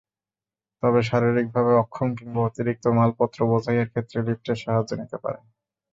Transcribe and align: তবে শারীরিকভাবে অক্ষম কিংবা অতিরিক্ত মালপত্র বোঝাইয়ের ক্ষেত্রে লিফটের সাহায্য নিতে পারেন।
তবে 0.83 0.99
শারীরিকভাবে 1.09 1.71
অক্ষম 1.83 2.09
কিংবা 2.17 2.41
অতিরিক্ত 2.43 2.85
মালপত্র 2.97 3.39
বোঝাইয়ের 3.51 3.91
ক্ষেত্রে 3.91 4.17
লিফটের 4.27 4.57
সাহায্য 4.63 4.91
নিতে 5.01 5.17
পারেন। 5.23 5.43